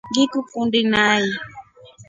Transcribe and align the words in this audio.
Ngikukundi 0.09 0.79
nai. 0.91 1.25